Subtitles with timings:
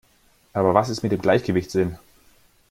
[0.53, 1.99] Aber was ist mit dem Gleichgewichtssinn?